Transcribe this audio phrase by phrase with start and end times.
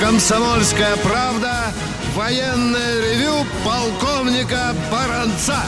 [0.00, 1.72] «Комсомольская правда»
[2.14, 5.58] военное ревю полковника Баранца.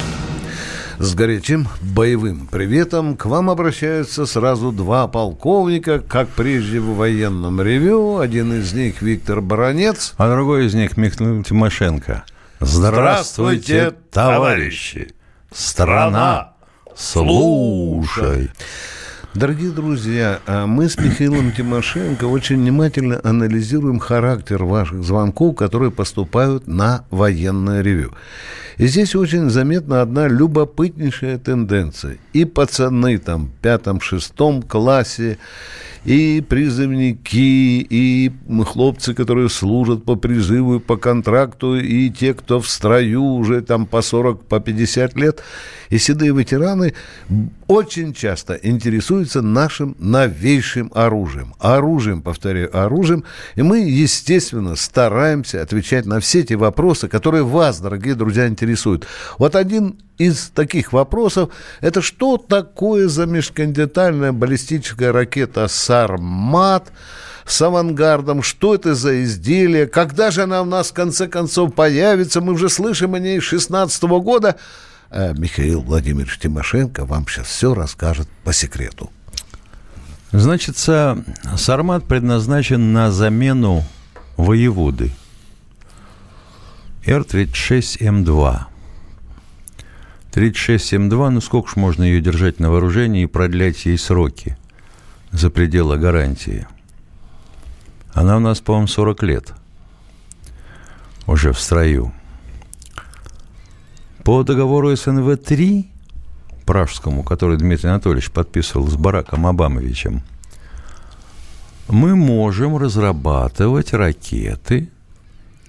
[0.99, 8.19] С горячим боевым приветом к вам обращаются сразу два полковника, как прежде в военном ревю.
[8.19, 12.25] Один из них Виктор Баранец, а другой из них Михаил Тимошенко.
[12.61, 15.15] Здравствуйте, товарищи!
[15.53, 16.53] Страна,
[16.97, 18.51] слушай!
[19.37, 26.67] Дорогие друзья, а мы с Михаилом Тимошенко очень внимательно анализируем характер ваших звонков, которые поступают
[26.67, 28.15] на военное ревю.
[28.79, 32.17] И здесь очень заметна одна любопытнейшая тенденция.
[32.33, 35.37] И пацаны там в пятом-шестом классе,
[36.07, 38.33] и призывники, и
[38.65, 44.03] хлопцы, которые служат по призыву, по контракту, и те, кто в строю уже там по
[44.03, 45.43] 40, по 50 лет,
[45.91, 46.95] и седые ветераны
[47.67, 51.55] очень часто интересуются нашим новейшим оружием.
[51.59, 53.25] Оружием, повторяю, оружием.
[53.57, 59.07] И мы, естественно, стараемся отвечать на все эти вопросы, которые вас, дорогие друзья, интересуют.
[59.39, 61.51] Вот один из таких вопросов–
[61.81, 66.93] это что такое за межконтинентальная баллистическая ракета «Сармат»,
[67.45, 72.41] с авангардом, что это за изделие, когда же она у нас в конце концов появится,
[72.41, 74.57] мы уже слышим о ней с 16 года.
[75.11, 79.13] А Михаил Владимирович Тимошенко вам сейчас все расскажет по секрету.
[80.33, 83.85] Значит, Сармат предназначен на замену
[84.37, 85.13] воеводы
[87.07, 88.59] Р-36М2.
[90.37, 94.59] 3672, ну сколько ж можно ее держать на вооружении и продлять ей сроки
[95.33, 96.67] за пределы гарантии?
[98.13, 99.55] Она у нас, по-моему, 40 лет
[101.27, 102.13] уже в строю.
[104.25, 105.87] По договору СНВ-3
[106.67, 110.21] пражскому, который Дмитрий Анатольевич подписывал с Бараком Обамовичем,
[111.89, 114.91] мы можем разрабатывать ракеты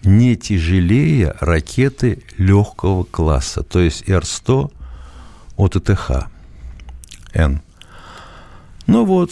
[0.08, 4.72] не тяжелее ракеты легкого класса, то есть Р-100
[5.58, 6.12] от ИТХ.
[7.34, 7.62] Н.
[8.88, 9.32] Ну вот,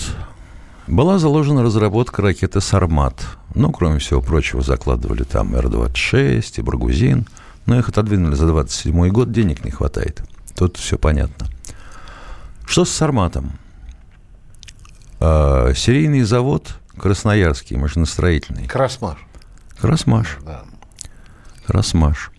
[0.88, 3.26] была заложена разработка ракеты «Сармат».
[3.56, 7.26] Ну, кроме всего прочего, закладывали там Р-26 и «Баргузин».
[7.66, 10.22] Но их отодвинули за 27 год, денег не хватает.
[10.56, 11.48] Тут все понятно.
[12.68, 13.54] Что с «Сарматом»?
[15.20, 18.68] Э, серийный завод Красноярский, машиностроительный.
[18.68, 19.18] Красмаш.
[19.80, 20.38] Красмаш.
[20.44, 20.64] Да.
[21.66, 22.32] Красмаш.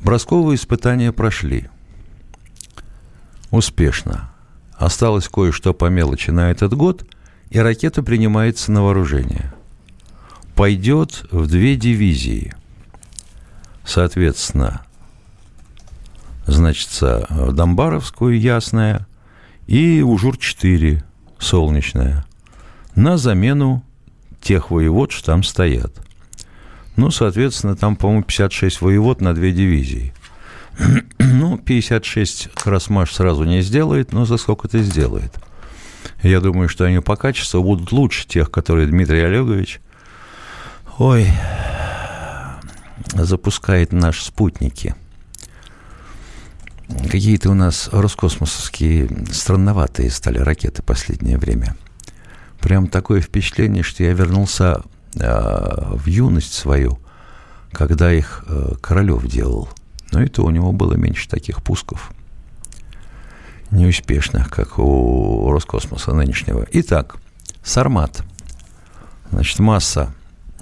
[0.00, 1.68] Бросковые испытания прошли.
[3.50, 4.30] Успешно.
[4.76, 7.04] Осталось кое-что по мелочи на этот год,
[7.50, 9.52] и ракета принимается на вооружение.
[10.54, 12.54] Пойдет в две дивизии.
[13.84, 14.82] Соответственно,
[16.46, 19.06] значит, в Домбаровскую Ясная
[19.66, 21.02] и Ужур-4
[21.38, 22.24] Солнечная
[22.94, 23.82] на замену
[24.40, 25.92] тех воевод, что там стоят–
[26.96, 30.12] ну, соответственно, там, по-моему, 56 воевод на две дивизии.
[31.18, 35.32] ну, 56 Красмаш сразу не сделает, но за сколько это сделает?
[36.22, 39.80] Я думаю, что они по качеству будут лучше тех, которые Дмитрий Олегович,
[40.98, 41.26] ой,
[43.14, 44.94] запускает наши спутники.
[47.10, 51.76] Какие-то у нас роскосмосовские странноватые стали ракеты последнее время.
[52.58, 54.82] Прям такое впечатление, что я вернулся
[55.14, 56.98] в юность свою,
[57.72, 59.68] когда их э, Королев делал.
[60.12, 62.12] Но это у него было меньше таких пусков.
[63.70, 66.66] Неуспешных, как у Роскосмоса нынешнего.
[66.72, 67.16] Итак,
[67.62, 68.22] Сармат.
[69.30, 70.12] Значит, масса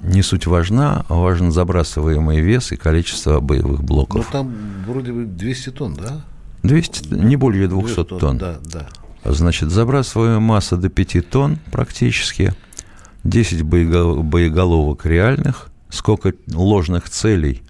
[0.01, 4.25] не суть важна, важен забрасываемый вес и количество боевых блоков.
[4.25, 4.55] Ну, там
[4.85, 6.21] вроде бы 200 тонн, да?
[6.61, 8.19] 200, не более 200 тонн.
[8.19, 8.37] тонн.
[8.37, 8.87] Да, да.
[9.25, 12.53] Значит, забрасываемая масса до 5 тонн практически–
[13.23, 17.63] 10 боеголовок реальных, сколько ложных целей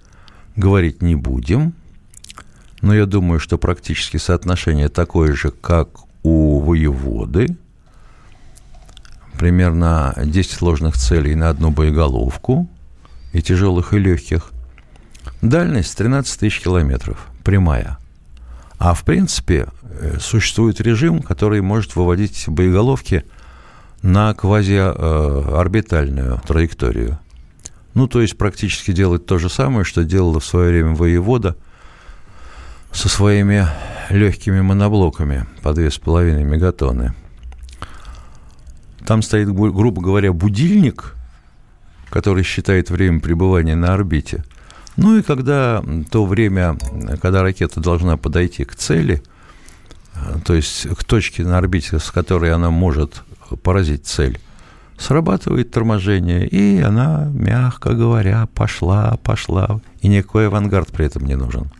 [0.56, 1.74] говорить не будем,
[2.82, 5.88] но я думаю, что практически соотношение такое же, как
[6.22, 7.56] у воеводы,
[9.38, 12.68] примерно 10 ложных целей на одну боеголовку,
[13.32, 14.50] и тяжелых, и легких.
[15.40, 17.98] Дальность 13 тысяч километров, прямая.
[18.78, 23.24] А в принципе э, существует режим, который может выводить боеголовки–
[24.02, 27.18] на квазиорбитальную траекторию.
[27.94, 31.56] Ну, то есть практически делать то же самое, что делала в свое время воевода
[32.92, 33.66] со своими
[34.10, 37.14] легкими моноблоками по 2,5 мегатонны.
[39.06, 41.14] Там стоит, грубо говоря, будильник,
[42.10, 44.44] который считает время пребывания на орбите.
[44.96, 46.76] Ну и когда то время,
[47.22, 49.22] когда ракета должна подойти к цели,
[50.44, 53.22] то есть к точке на орбите, с которой она может
[53.56, 54.38] поразить цель.
[54.98, 59.80] срабатывает торможение, и она, мягко говоря, пошла, пошла.
[60.02, 61.70] И никакой авангард при этом не нужен.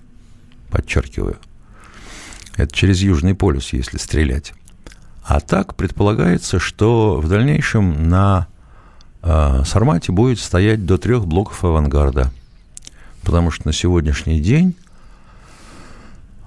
[0.71, 1.37] Подчеркиваю.
[2.57, 4.55] Это через Южный полюс, если стрелять.
[5.23, 8.49] А так предполагается, что в дальнейшем на
[9.23, 12.33] э, Сармате будет стоять до трех блоков авангарда.
[13.23, 14.75] Потому что на сегодняшний день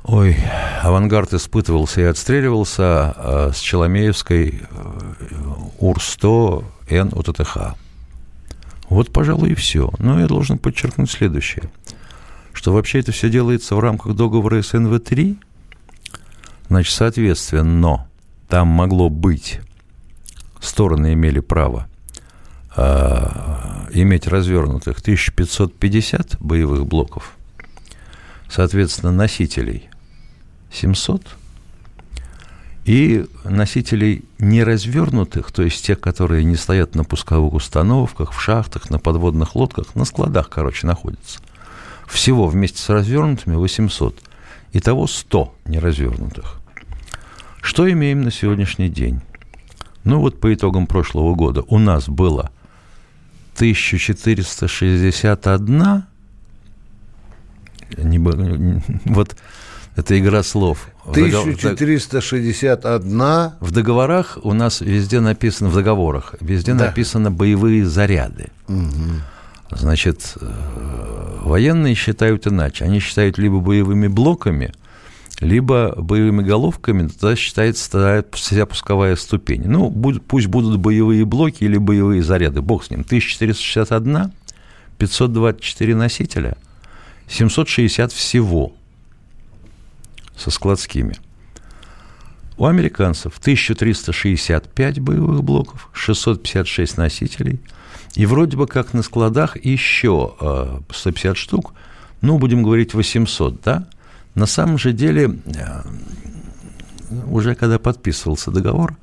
[0.05, 0.35] Ой,
[0.81, 5.43] авангард испытывался и отстреливался э, с Челомеевской э,
[5.79, 7.75] УР-100 Н УТТХ.
[8.89, 9.89] Вот, пожалуй, и все.
[9.99, 11.71] Но я должен подчеркнуть следующее,
[12.51, 15.37] что вообще это все делается в рамках договора СНВ-3,
[16.67, 18.05] значит, соответственно,
[18.49, 19.61] там могло быть,
[20.59, 21.87] стороны имели право
[22.75, 23.27] э,
[23.93, 27.37] иметь развернутых 1550 боевых блоков,
[28.49, 29.89] соответственно, носителей
[30.73, 31.37] 700,
[32.85, 38.99] и носителей неразвернутых, то есть тех, которые не стоят на пусковых установках, в шахтах, на
[38.99, 41.39] подводных лодках, на складах, короче, находятся.
[42.07, 44.19] Всего вместе с развернутыми 800.
[44.73, 46.59] Итого 100 неразвернутых.
[47.61, 49.21] Что имеем на сегодняшний день?
[50.03, 52.51] Ну вот по итогам прошлого года у нас было
[53.55, 56.03] 1461
[57.97, 58.17] не,
[59.05, 59.35] вот
[59.95, 60.89] это игра слов.
[61.05, 63.51] 1461.
[63.59, 66.85] В договорах у нас везде написано, в договорах, везде да.
[66.85, 68.49] написано боевые заряды.
[68.67, 69.21] Угу.
[69.71, 70.49] Значит, э,
[71.43, 72.85] военные считают иначе.
[72.85, 74.73] Они считают либо боевыми блоками,
[75.39, 79.61] либо боевыми головками, тогда считается вся пусковая ступень.
[79.65, 79.91] Ну,
[80.27, 83.01] пусть будут боевые блоки или боевые заряды, бог с ним.
[83.01, 84.31] 1461,
[84.97, 86.57] 524 носителя,
[87.27, 88.73] 760 всего–
[90.43, 91.15] со складскими.
[92.57, 97.59] У американцев 1365 боевых блоков, 656 носителей,
[98.15, 100.35] и вроде бы как на складах еще
[100.91, 101.73] 150 э, штук,
[102.21, 103.87] ну, будем говорить, 800, да?
[104.35, 105.81] На самом же деле, э,
[107.27, 108.97] уже когда подписывался договор,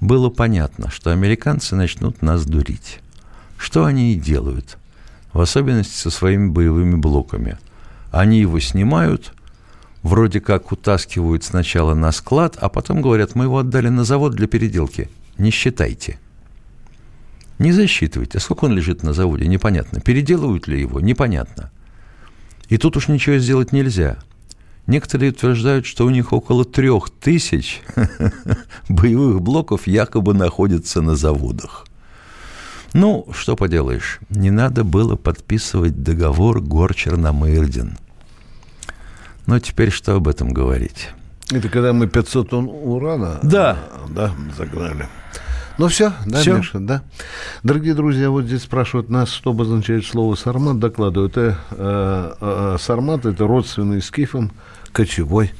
[0.00, 3.00] было понятно, что американцы начнут нас дурить.
[3.58, 4.76] Что они и делают,
[5.32, 7.58] в особенности со своими боевыми блоками.
[8.10, 9.32] Они его снимают,
[10.02, 14.46] вроде как утаскивают сначала на склад, а потом говорят, мы его отдали на завод для
[14.46, 15.08] переделки.
[15.38, 16.18] Не считайте.
[17.58, 18.38] Не засчитывайте.
[18.38, 19.46] А сколько он лежит на заводе?
[19.46, 20.00] Непонятно.
[20.00, 21.00] Переделывают ли его?
[21.00, 21.70] Непонятно.
[22.68, 24.18] И тут уж ничего сделать нельзя.
[24.86, 27.82] Некоторые утверждают, что у них около трех тысяч
[28.88, 31.86] боевых блоков якобы находятся на заводах.
[32.92, 37.98] Ну, что поделаешь, не надо было подписывать договор Гор-Черномырдин–
[39.46, 41.10] но теперь что об этом говорить?
[41.50, 43.76] Это когда мы 500 тонн урана да.
[44.08, 45.08] Да, загнали.
[45.78, 46.58] Ну все, да, все?
[46.58, 47.02] Миша, да.
[47.62, 51.38] Дорогие друзья, вот здесь спрашивают нас, что обозначает слово «сармат», докладывают.
[51.38, 54.52] Это, э, э, «Сармат»– это родственный скифом
[54.92, 55.52] кочевой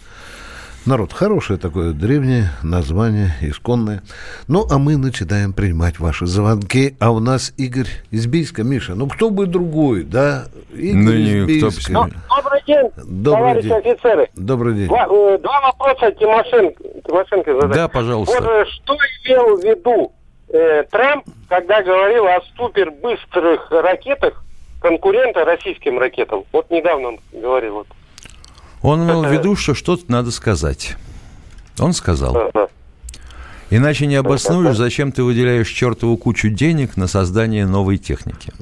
[0.86, 4.02] Народ, хорошее такое древнее название, исконное.
[4.48, 6.96] Ну, а мы начинаем принимать ваши звонки.
[6.98, 8.64] А у нас Игорь из Бийска.
[8.64, 10.46] Миша, ну кто бы другой, да?
[10.72, 11.92] Игорь ну, из Бийска.
[11.92, 12.08] Ну,
[12.66, 13.78] добрый день, добрый товарищи день.
[13.78, 14.30] офицеры.
[14.34, 14.88] Добрый день.
[14.88, 17.76] Два, э, два вопроса Тимошенко, Тимошенко задать.
[17.76, 18.34] Да, пожалуйста.
[18.40, 20.12] Вот э, что имел в виду
[20.48, 24.44] э, Трамп, когда говорил о супербыстрых ракетах
[24.80, 26.44] конкурента российским ракетам?
[26.52, 27.74] Вот недавно он говорил.
[27.74, 27.86] Вот.
[28.82, 30.96] Он имел в виду, что что-то надо сказать.
[31.78, 32.50] Он сказал.
[33.70, 38.52] Иначе не обоснуешь, зачем ты выделяешь чертову кучу денег на создание новой техники.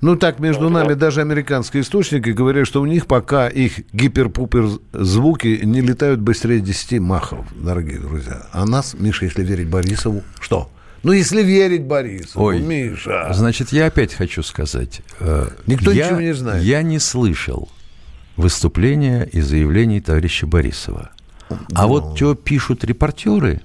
[0.00, 5.60] Ну, так, между нами даже американские источники говорят, что у них пока их гиперпупер звуки
[5.64, 8.46] не летают быстрее 10 махов, дорогие друзья.
[8.52, 10.70] А нас, Миша, если верить Борисову, что?
[11.02, 13.28] Ну, если верить Борисову, Ой, Миша.
[13.32, 15.00] Значит, я опять хочу сказать.
[15.20, 16.62] Э, Никто я, ничего не знает.
[16.62, 17.68] Я не слышал
[18.36, 21.10] выступления и заявлений товарища Борисова.
[21.74, 23.62] А вот что пишут репортеры,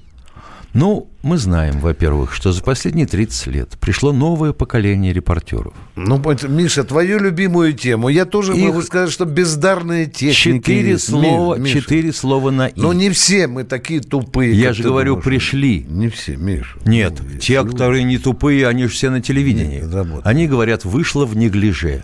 [0.73, 5.73] ну, мы знаем, во-первых, что за последние 30 лет пришло новое поколение репортеров.
[5.95, 8.09] Ну, Миша, твою любимую тему.
[8.09, 10.57] Я тоже Их могу сказать, что бездарные техники.
[10.57, 11.79] Четыре слова, Миша.
[11.79, 12.79] четыре слова на «и».
[12.79, 14.53] Но не все мы такие тупые.
[14.53, 15.25] Я же говорю, думаешь.
[15.25, 15.85] пришли.
[15.87, 16.79] Не все, Миша.
[16.85, 17.69] Нет, ну, те, люди.
[17.71, 19.81] которые не тупые, они же все на телевидении.
[19.81, 22.03] Нет, они говорят, вышло в неглиже.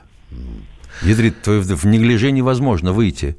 [1.02, 3.36] Ядрит, в неглиже невозможно выйти.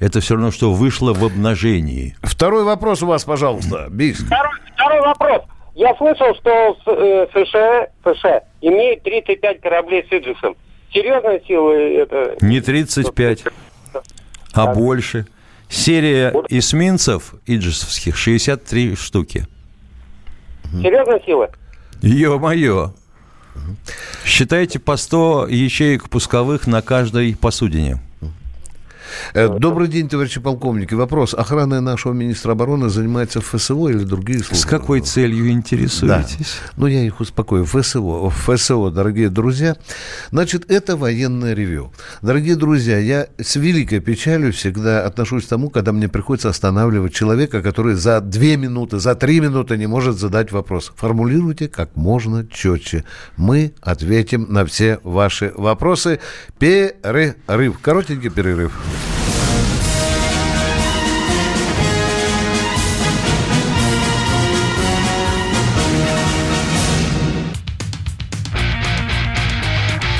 [0.00, 2.16] Это все равно, что вышло в обнажении.
[2.22, 4.26] Второй вопрос у вас, пожалуйста, Бийск.
[4.26, 5.42] Второй, второй вопрос.
[5.74, 6.76] Я слышал, что
[7.32, 10.56] США, США имеет 35 кораблей с Иджисом.
[10.92, 12.36] Серьезная сила это?
[12.40, 13.44] Не 35,
[14.54, 15.26] а больше.
[15.68, 19.46] Серия эсминцев иджисовских 63 штуки.
[20.64, 21.50] Серьезная сила?
[22.00, 22.94] Ё-моё.
[24.24, 27.98] Считайте по 100 ячеек пусковых на каждой посудине.
[29.34, 30.94] Э, добрый день, товарищи полковники.
[30.94, 31.34] Вопрос.
[31.34, 34.56] Охраной нашего министра обороны занимается ФСО или другие службы?
[34.56, 36.38] С какой целью интересуетесь?
[36.38, 36.72] Да.
[36.76, 37.64] Ну, я их успокою.
[37.64, 39.76] ФСО, ФСО, дорогие друзья.
[40.30, 41.92] Значит, это военное ревю.
[42.22, 47.62] Дорогие друзья, я с великой печалью всегда отношусь к тому, когда мне приходится останавливать человека,
[47.62, 50.92] который за две минуты, за три минуты не может задать вопрос.
[50.96, 53.04] Формулируйте как можно четче.
[53.36, 56.20] Мы ответим на все ваши вопросы.
[56.58, 57.78] Перерыв.
[57.80, 58.72] Коротенький перерыв.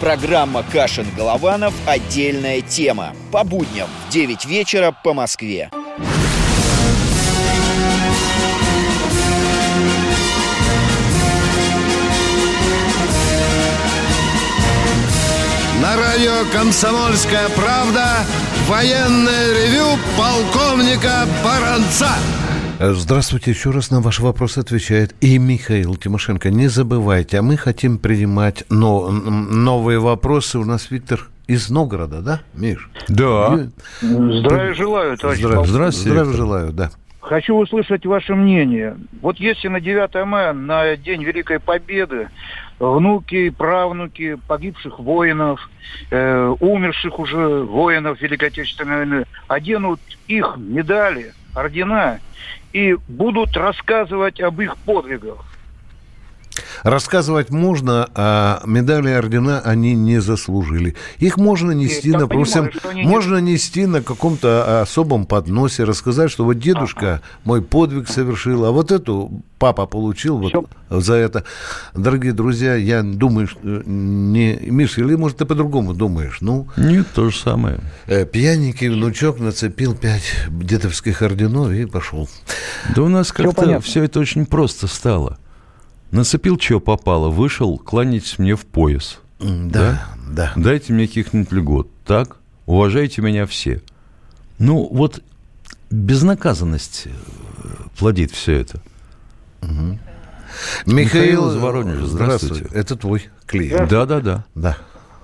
[0.00, 1.74] Программа «Кашин-Голованов.
[1.86, 3.14] Отдельная тема».
[3.30, 5.70] По будням в 9 вечера по Москве.
[15.82, 18.24] На радио «Комсомольская правда»
[18.68, 22.08] военное ревю полковника Баранца.
[22.80, 26.48] Э, Здравствуйте, еще раз на ваш вопрос отвечает и Михаил Тимошенко.
[26.48, 30.58] Не забывайте, а мы хотим принимать но- новые вопросы.
[30.58, 32.88] У нас Виктор из Новгорода, да, Миш?
[33.08, 33.66] Да.
[34.00, 35.64] Здравия желаю, товарищ Здравия.
[35.66, 36.90] Здравствуйте, Здравия желаю, да.
[37.20, 38.96] Хочу услышать ваше мнение.
[39.20, 42.28] Вот если на 9 мая, на День Великой Победы,
[42.80, 45.70] внуки правнуки погибших воинов,
[46.10, 52.18] э, умерших уже воинов Великой Отечественной войны, оденут их медали, ордена
[52.72, 55.44] и будут рассказывать об их подвигах.
[56.82, 60.96] Рассказывать можно, а медали и ордена они не заслужили.
[61.18, 66.58] Их можно нести, Я они не- можно нести на каком-то особом подносе, рассказать, что вот
[66.58, 70.52] дедушка мой подвиг совершил, а вот эту папа получил вот
[70.88, 71.44] за это.
[71.94, 74.54] Дорогие друзья, я думаю, что э, не...
[74.56, 76.38] Миша, или, может, ты по-другому думаешь?
[76.40, 77.78] Ну, Нет, то же самое.
[78.06, 82.28] э, пьяненький внучок нацепил пять дедовских орденов и пошел.
[82.96, 83.80] Да у нас как-то понятно.
[83.82, 85.38] все это очень просто стало.
[86.10, 89.20] Нацепил, что попало, вышел, кланяйтесь мне в пояс.
[89.40, 90.52] М, Да, да.
[90.56, 91.88] Дайте мне каких-нибудь льгот.
[92.04, 92.36] Так?
[92.66, 93.80] Уважайте меня все.
[94.58, 95.22] Ну, вот
[95.90, 97.10] безнаказанность э,
[97.98, 98.80] плодит все это.
[100.86, 102.66] Михаил из Воронежа, здравствуйте.
[102.72, 103.88] Это твой клиент.
[103.88, 104.44] Да-да-да.
[104.54, 104.76] Да.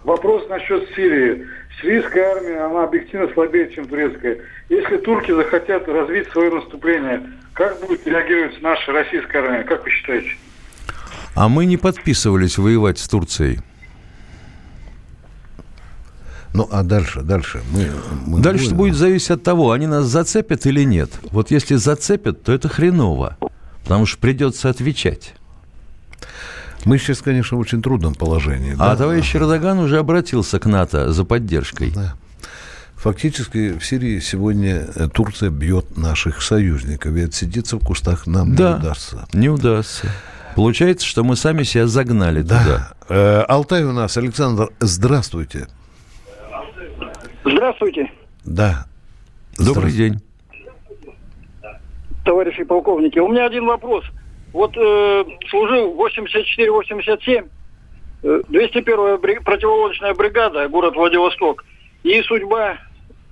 [0.05, 1.47] Вопрос насчет Сирии.
[1.83, 4.39] Сирийская армия, она объективно слабее, чем турецкая.
[4.69, 9.65] Если турки захотят развить свое наступление, как будет реагировать наша российская армия?
[9.65, 10.31] Как вы считаете?
[11.37, 13.61] А мы не подписывались воевать с Турцией.
[16.55, 17.61] Ну, а дальше, дальше.
[17.71, 17.91] Мы,
[18.27, 18.77] мы Дальше будем.
[18.79, 21.11] будет зависеть от того, они нас зацепят или нет.
[21.31, 23.37] Вот если зацепят, то это хреново.
[23.83, 25.35] Потому что придется отвечать.
[26.87, 28.73] Мы сейчас, конечно, в очень трудном положении.
[28.79, 28.97] А да.
[28.97, 31.91] товарищ Эрдоган уже обратился к НАТО за поддержкой.
[31.95, 32.15] Да.
[32.95, 38.71] Фактически в Сирии сегодня э, Турция бьет наших союзников, и отсидеться в кустах нам Да.
[38.73, 39.29] не удастся.
[39.35, 40.09] Не удастся.
[40.57, 42.95] Получается, что мы сами себя загнали туда.
[43.09, 43.15] Да.
[43.15, 44.17] Э, Алтай у нас.
[44.17, 45.67] Александр, здравствуйте.
[47.45, 48.11] Здравствуйте,
[48.45, 48.87] Да.
[49.59, 49.97] Добрый Здравствуйте.
[50.11, 50.21] день.
[52.25, 53.19] товарищи полковники.
[53.19, 54.05] У меня один вопрос.
[54.53, 57.49] Вот э, служил 84-87,
[58.23, 61.65] э, 201-я бри- противолодочная бригада, город Владивосток.
[62.03, 62.79] И судьба,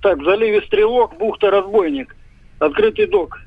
[0.01, 2.15] так, в заливе Стрелок, бухта Разбойник,
[2.59, 3.39] открытый док.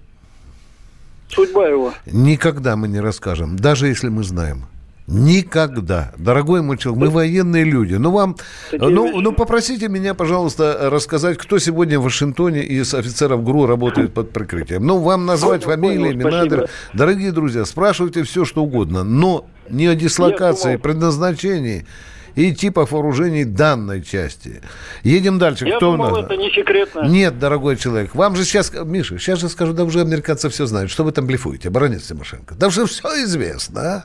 [1.29, 1.95] Судьба его.
[2.07, 4.67] Никогда мы не расскажем, даже если мы знаем.
[5.11, 6.13] Никогда.
[6.19, 7.95] Дорогой мой человек, мы военные люди.
[7.95, 8.37] Ну, вам,
[8.73, 14.33] ну, ну, попросите меня, пожалуйста, рассказать, кто сегодня в Вашингтоне из офицеров ГРУ работает под
[14.33, 14.87] прикрытием.
[14.87, 16.41] Ну, вам назвать Понял, фамилии, имена.
[16.43, 16.67] адреса.
[16.93, 21.87] Дорогие друзья, спрашивайте все, что угодно, но не о дислокации, думал- предназначении
[22.39, 24.63] и типах вооружений данной части.
[25.03, 25.67] Едем дальше.
[25.67, 26.25] Я кто думал, у нас?
[26.27, 27.01] это не секретно.
[27.09, 30.91] Нет, дорогой человек, вам же сейчас, Миша, сейчас же скажу, да уже американцы все знают,
[30.91, 32.55] что вы там блефуете, баронец Тимошенко.
[32.55, 34.05] Да уже все известно, а?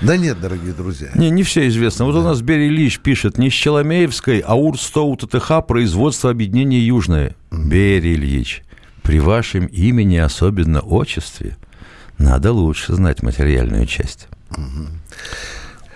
[0.00, 1.08] Да нет, дорогие друзья.
[1.16, 2.04] Не, не все известно.
[2.04, 7.34] Вот у нас Берий Ильич пишет, не с Челомеевской, а Урстоу ТТХ производство объединения Южное.
[7.50, 8.62] Берий Ильич,
[9.02, 11.56] при вашем имени, особенно отчестве,
[12.18, 14.28] надо лучше знать материальную часть.
[14.56, 14.60] Э,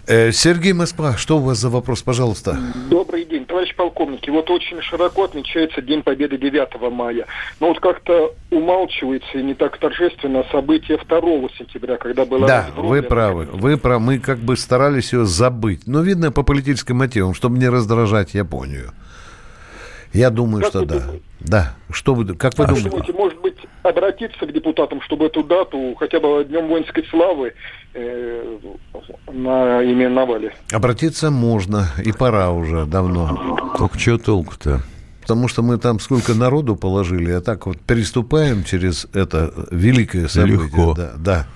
[0.07, 2.57] Сергей Москва, что у вас за вопрос, пожалуйста?
[2.89, 4.21] Добрый день, товарищ полковник.
[4.29, 7.27] Вот очень широко отмечается День Победы 9 мая.
[7.59, 11.21] Но вот как-то умалчивается и не так торжественно событие 2
[11.59, 12.47] сентября, когда было...
[12.47, 13.49] Да, вы правы.
[13.53, 14.05] Вы правы.
[14.05, 15.89] Мы как бы старались ее забыть.
[15.89, 18.93] Но видно по политическим мотивам, чтобы не раздражать Японию.
[20.13, 21.01] Я думаю, Как что да.
[21.01, 21.23] думаете?
[21.41, 21.75] Да.
[21.91, 23.13] Что вы, как вы А думаете?
[23.13, 23.39] может
[23.88, 27.52] обратиться к депутатам, чтобы эту дату хотя бы Днем воинской славы
[27.95, 28.59] э,
[29.33, 30.52] наименовали?
[30.73, 33.59] Обратиться можно, и пора уже давно.
[33.78, 34.83] Только что толку-то?
[35.23, 40.66] Потому что мы там сколько народу положили, а так вот переступаем через это великое событие.
[40.66, 40.95] Легко.
[40.95, 41.47] Да, да,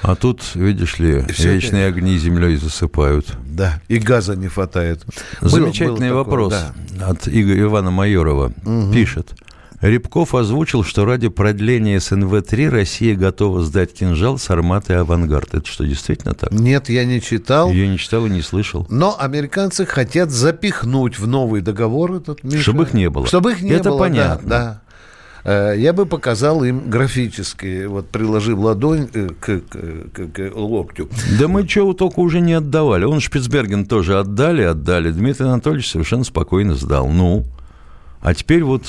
[0.00, 3.26] А тут, видишь ли, всё вечные огни землей засыпают.
[3.44, 3.80] да.
[3.88, 5.04] И газа не хватает.
[5.42, 6.54] Замечательный было такое, вопрос
[6.98, 7.08] да.
[7.08, 8.52] от Игоря Ивана Майорова.
[8.90, 9.32] Пишет.
[9.80, 15.54] Рябков озвучил, что ради продления СНВ-3 Россия готова сдать кинжал с арматой «Авангард».
[15.54, 16.52] Это что, действительно так?
[16.52, 17.70] Нет, я не читал.
[17.72, 18.86] Я не читал и не слышал.
[18.90, 22.60] Но американцы хотят запихнуть в новый договор этот, Миша.
[22.60, 23.26] Чтобы их не было.
[23.26, 24.48] Чтобы их не Это было, да, понятно.
[24.48, 24.80] Да,
[25.42, 31.08] Э, Я бы показал им графически, вот приложив ладонь э, к, к- к- к локтю.
[31.38, 33.04] Да мы чего только уже не отдавали.
[33.04, 35.10] Он Шпицберген тоже отдали, отдали.
[35.10, 37.08] Дмитрий Анатольевич совершенно спокойно сдал.
[37.08, 37.46] Ну,
[38.20, 38.82] а теперь вот...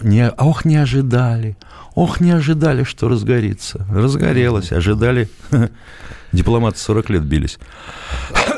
[0.00, 1.56] Не, ох, не ожидали.
[1.94, 3.86] Ох, не ожидали, что разгорится.
[3.92, 4.72] Разгорелось.
[4.72, 5.28] Ожидали.
[6.32, 7.58] Дипломаты 40 лет бились.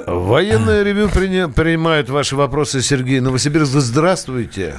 [0.07, 3.73] Военное ревю принимает ваши вопросы, Сергей Новосибирск.
[3.73, 4.76] Здравствуйте.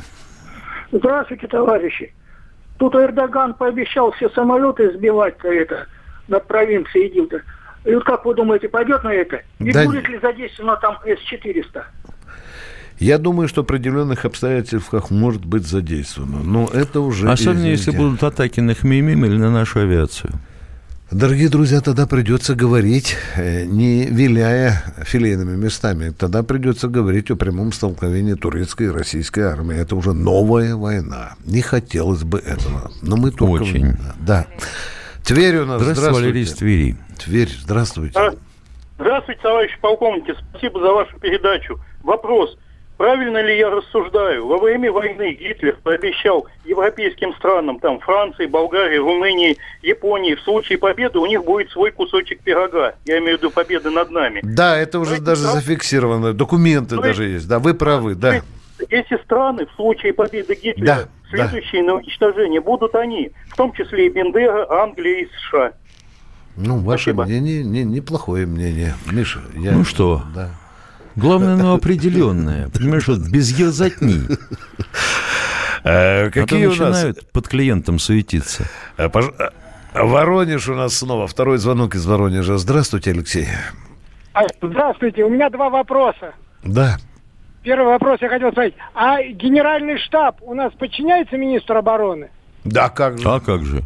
[0.92, 2.14] Здравствуйте, товарищи.
[2.78, 5.88] Тут Эрдоган пообещал все самолеты сбивать-то это
[6.28, 7.42] над провинцией Идил-то.
[7.86, 9.42] И вот как вы думаете, пойдет на это?
[9.60, 11.84] И Да будет ли задействовано там С-400?
[13.00, 16.40] Я думаю, что в определенных обстоятельствах может быть задействовано.
[16.40, 17.30] Но это уже...
[17.30, 17.98] Особенно, если извините.
[17.98, 20.34] будут атаки на Хмеймим или на нашу авиацию.
[21.12, 26.10] Дорогие друзья, тогда придется говорить, э, не виляя филейными местами.
[26.10, 29.78] Тогда придется говорить о прямом столкновении турецкой и российской армии.
[29.78, 31.36] Это уже новая война.
[31.46, 32.92] Не хотелось бы этого.
[33.02, 33.64] Но мы только...
[33.64, 33.96] Очень.
[34.20, 34.48] Да.
[35.24, 35.82] Тверь у нас.
[35.82, 36.98] Здравствуйте, Валерий из Твери.
[37.18, 38.20] Тверь, здравствуйте.
[38.20, 38.34] А,
[39.00, 40.34] Здравствуйте, товарищи полковники.
[40.50, 41.80] Спасибо за вашу передачу.
[42.02, 42.58] Вопрос.
[42.98, 44.48] Правильно ли я рассуждаю?
[44.48, 51.20] Во время войны Гитлер пообещал европейским странам, там Франции, Болгарии, Румынии, Японии, в случае победы
[51.20, 52.96] у них будет свой кусочек пирога.
[53.06, 54.42] Я имею в виду победы над нами.
[54.44, 56.34] Да, это уже даже зафиксировано.
[56.34, 57.48] Документы То даже есть.
[57.48, 58.42] Да, вы правы, да.
[58.90, 64.08] Эти страны в случае победы Гитлера, Да, следующие на уничтожение, будут они, в том числе
[64.08, 65.74] и Бендера, Англия и США.
[66.56, 68.96] Ну, ваше мнение не, неплохое мнение.
[69.12, 69.74] Миша, я...
[69.74, 70.24] Ну что?
[70.34, 70.50] Да.
[71.18, 72.70] Главное, оно определенное.
[72.70, 74.22] Понимаешь, вот без ерзатни.
[75.84, 77.16] Э, Какие а у нас...
[77.32, 78.66] под клиентом суетиться.
[78.98, 79.50] Э, пож- э,
[79.94, 81.28] Воронеж у нас снова.
[81.28, 82.58] Второй звонок из Воронежа.
[82.58, 83.48] Здравствуйте, Алексей.
[84.34, 86.34] А, Здравствуйте, у меня два вопроса.
[86.64, 86.98] Да.
[87.64, 88.76] Первый вопрос я хотел спросить.
[88.94, 92.30] А генеральный штаб у нас подчиняется министру обороны?
[92.68, 93.28] Да, как же.
[93.28, 93.84] А как же?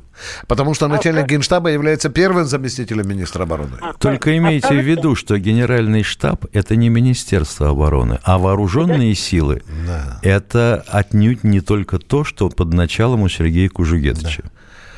[0.48, 3.78] Потому что начальник генштаба является первым заместителем министра обороны.
[4.00, 9.64] Только имейте в виду, что генеральный штаб– это не Министерство обороны, а вооруженные силы–
[10.22, 14.44] это отнюдь не только то, что под началом у Сергея Кужугетовича.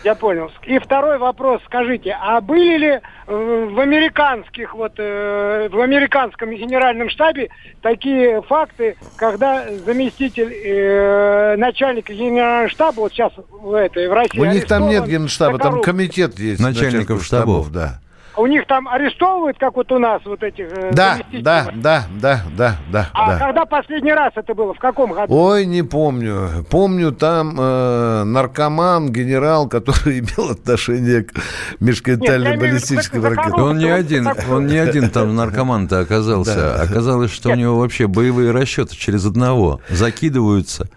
[0.04, 0.52] Я понял.
[0.63, 7.50] И второй вопрос, скажите, а были ли в американских вот э, в американском генеральном штабе
[7.82, 14.46] такие факты, когда заместитель э, начальника генерального штаба вот сейчас в этой в России У
[14.46, 16.62] них там нет генштаба, там комитет есть.
[16.62, 17.72] Начальников штабов.
[17.72, 18.00] да.
[18.36, 22.43] У них там арестовывают, как вот у нас вот этих э, Да, да, да, да,
[22.58, 23.39] да, да, А да.
[23.39, 24.74] когда последний раз это было?
[24.74, 25.34] В каком году?
[25.34, 26.65] Ой, не помню.
[26.69, 31.34] Помню, там э, наркоман, генерал, который имел отношение к
[31.80, 33.56] межконтинентальной баллистической ракете.
[33.62, 36.56] Он не один, он не один там наркоман-то оказался.
[36.56, 36.82] Да.
[36.84, 40.89] Оказалось, что у него вообще боевые расчеты через одного закидываются.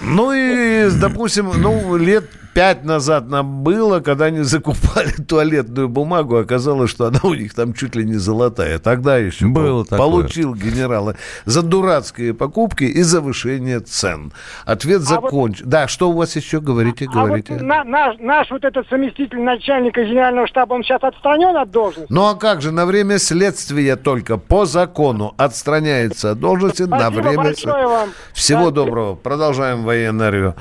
[0.00, 6.90] Ну и, допустим, ну, лет пять назад нам было, когда они закупали туалетную бумагу, оказалось,
[6.90, 8.78] что она у них там чуть ли не золотая.
[8.78, 9.98] Тогда еще Было такое.
[9.98, 14.32] получил генерала за дурацкие покупки и завышение цен.
[14.64, 15.68] Ответ закончен.
[15.68, 17.54] Да, что у вас еще говорите, А вот говорите?
[17.54, 22.12] на- наш, наш вот этот заместитель начальника генерального штаба, он сейчас отстранен от должности?
[22.12, 27.20] Ну а как же, на время следствия только по закону отстраняется от должности на Спасибо
[27.22, 27.36] время...
[27.44, 28.08] большое вам.
[28.32, 29.14] Всего доброго.
[29.14, 30.54] Продолжаем военное ревю.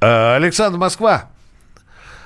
[0.00, 1.25] Э, Александр Москва.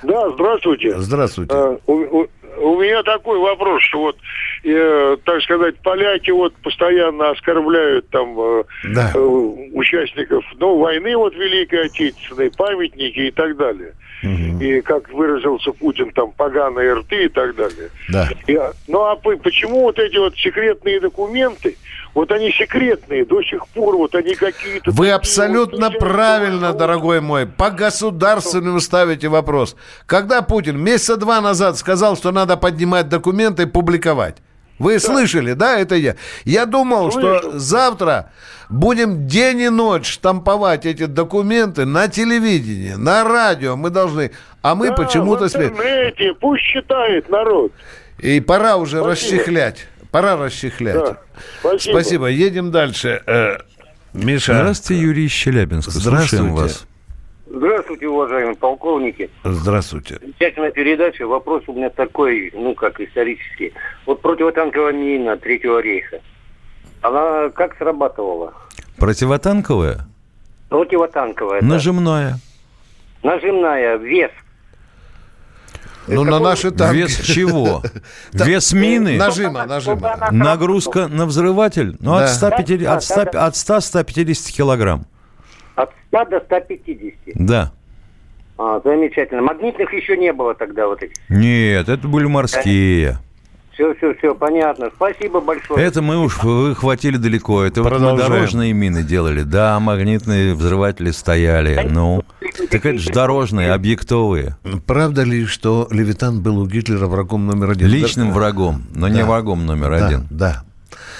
[0.03, 0.97] Да, здравствуйте.
[0.97, 1.53] Здравствуйте.
[1.53, 2.27] Э, у, у-
[2.61, 4.17] у меня такой вопрос, что вот,
[4.63, 9.11] э, так сказать, поляки вот постоянно оскорбляют там э, Да.
[9.15, 13.93] э, участников, ну, войны вот Великой Отечественной, памятники и так далее.
[14.23, 17.89] и, как выразился Путин, там поганые рты и так далее.
[18.09, 18.29] Да.
[18.45, 18.55] И,
[18.87, 21.75] ну а по- почему вот эти вот секретные документы,
[22.13, 24.91] вот они секретные до сих пор, вот они какие-то...
[24.91, 29.75] Вы такие абсолютно вот, правильно, дорогой мой, по государственному ставите вопрос.
[30.05, 34.37] Когда Путин месяца два назад сказал, что надо поднимать документы и публиковать,
[34.79, 36.15] вы слышали, да, это я?
[36.43, 38.31] Я думал, что завтра
[38.69, 43.75] будем день и ночь штамповать эти документы на телевидении, на радио.
[43.75, 44.31] Мы должны,
[44.63, 47.71] а мы Да, почему-то в след- интернете, пусть считает народ.
[48.17, 49.11] И пора уже Спасибо.
[49.11, 49.87] расчехлять.
[50.11, 50.95] Пора расчехлять.
[50.95, 51.17] Да,
[51.59, 51.93] спасибо.
[51.93, 52.25] Спасибо.
[52.27, 53.23] Едем дальше.
[53.25, 53.57] Э,
[54.13, 54.53] Миша.
[54.55, 55.91] Здравствуйте, Юрий из Челябинска.
[55.91, 56.37] Здравствуйте.
[56.37, 56.85] Слушаем вас.
[57.47, 59.29] Здравствуйте, уважаемые полковники.
[59.43, 60.19] Здравствуйте.
[60.21, 61.25] Замечательная передача.
[61.27, 63.73] Вопрос у меня такой, ну, как исторический.
[64.05, 66.19] Вот противотанковая мина Третьего рейха,
[67.01, 68.53] она как срабатывала?
[68.97, 70.07] Противотанковое?
[70.69, 71.61] Противотанковая.
[71.61, 71.67] да.
[71.67, 72.39] Нажимное.
[73.23, 74.31] Нажимная, вес.
[76.07, 76.97] Ну, на наши танки.
[76.97, 77.83] Вес чего?
[78.33, 79.17] Вес мины?
[79.17, 80.17] Нажима, нажима.
[80.31, 81.95] Нагрузка на взрыватель?
[81.99, 83.45] Ну, от 150 Да, от 100 да, да.
[83.45, 85.05] от 100-150 килограмм.
[85.75, 87.13] От 100 до 150.
[87.35, 87.71] Да.
[88.57, 89.41] А, замечательно.
[89.41, 91.15] Магнитных еще не было тогда вот этих.
[91.29, 93.17] Нет, это были морские.
[93.73, 94.89] Все, все, все, понятно.
[94.95, 95.83] Спасибо большое.
[95.85, 97.63] Это мы уж выхватили далеко.
[97.63, 99.43] Это вот мы дорожные мины делали.
[99.43, 101.87] Да, магнитные взрыватели стояли.
[101.89, 102.23] Ну,
[102.69, 104.57] так это же дорожные, объектовые.
[104.85, 107.87] Правда ли, что Левитан был у Гитлера врагом номер один?
[107.87, 108.33] Личным Да.
[108.35, 109.25] врагом, но не Да.
[109.25, 110.27] врагом номер Да, один.
[110.29, 110.63] Да.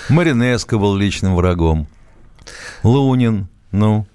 [0.09, 1.87] Маринеско был личным врагом.
[2.83, 4.05] Лунин, ну.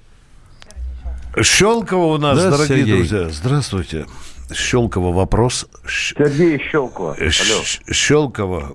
[1.41, 2.97] Щелкова у нас, Да, дорогие Сергей.
[2.97, 3.29] друзья.
[3.31, 4.07] Здравствуйте.
[4.53, 5.67] Щелкова вопрос.
[6.17, 7.17] Сергей Щелкова.
[7.91, 8.69] Щелкова.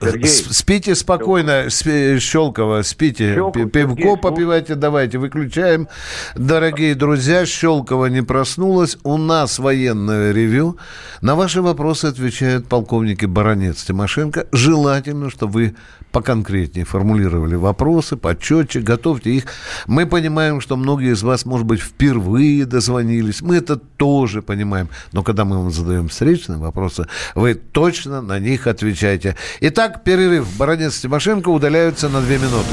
[0.00, 0.28] Сергей.
[0.28, 3.34] Спите спокойно, Щелкова, спите.
[3.34, 5.88] Щелков, Пи- Пивко Сергей, попивайте, давайте, выключаем.
[6.34, 8.96] Дорогие друзья, Щелкова не проснулась.
[9.02, 10.78] У нас военное ревю.
[11.20, 14.46] На ваши вопросы отвечают полковники Баранец Тимошенко.
[14.52, 15.74] Желательно, чтобы вы
[16.12, 19.44] поконкретнее формулировали вопросы, почетче, готовьте их.
[19.86, 23.42] Мы понимаем, что многие из вас, может быть, впервые дозвонились.
[23.42, 24.88] Мы это тоже понимаем.
[25.12, 29.36] Но когда мы вам задаем встречные вопросы, вы точно на них отвечаете.
[29.60, 30.46] Итак, перерыв.
[30.56, 32.70] Баранец Тимошенко удаляются на две минуты.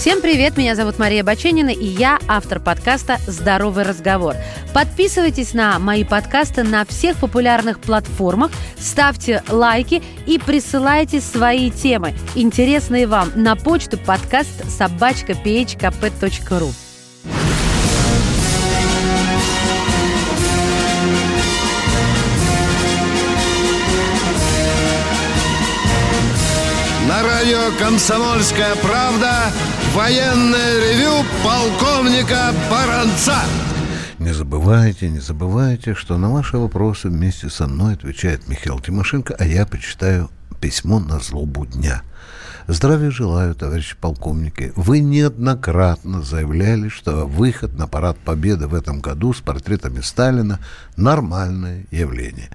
[0.00, 4.34] Всем привет, меня зовут Мария Баченина, и я автор подкаста «Здоровый разговор».
[4.72, 13.06] Подписывайтесь на мои подкасты на всех популярных платформах, ставьте лайки и присылайте свои темы, интересные
[13.06, 15.34] вам, на почту подкаст собачка
[27.50, 29.50] радио «Комсомольская правда»
[29.92, 33.42] военное ревю полковника Баранца.
[34.20, 39.44] Не забывайте, не забывайте, что на ваши вопросы вместе со мной отвечает Михаил Тимошенко, а
[39.44, 42.02] я почитаю письмо на злобу дня.
[42.66, 44.72] Здравия желаю, товарищи полковники.
[44.76, 50.60] Вы неоднократно заявляли, что выход на парад Победы в этом году с портретами Сталина–
[50.96, 52.50] нормальное явление.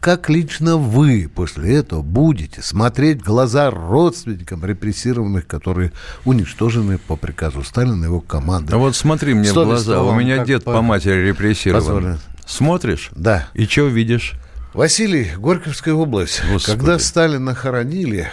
[0.00, 5.92] Как лично вы после этого будете смотреть в глаза родственникам репрессированных, которые
[6.24, 8.74] уничтожены по приказу Сталина и его команды?
[8.74, 10.02] А вот смотри мне в Совестно глаза.
[10.02, 11.80] У меня дед по матери репрессирован.
[11.82, 12.18] позволено?
[12.46, 13.10] Смотришь?
[13.14, 13.48] Да.
[13.54, 14.34] И что видишь?
[14.74, 16.42] Василий, Горьковская область.
[16.50, 16.76] Господи.
[16.76, 18.28] Когда Сталина хоронили,